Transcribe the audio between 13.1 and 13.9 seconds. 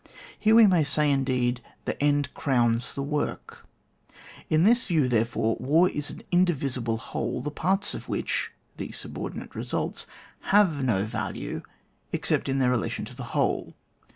this whole.